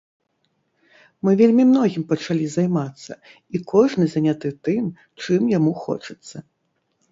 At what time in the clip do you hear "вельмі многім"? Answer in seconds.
1.41-2.03